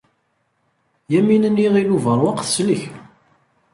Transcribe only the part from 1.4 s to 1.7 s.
n